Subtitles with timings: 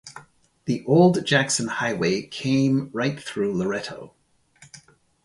[0.65, 4.15] The Old Jackson Highway came right through Loretto.